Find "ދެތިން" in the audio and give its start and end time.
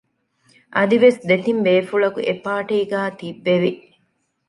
1.27-1.61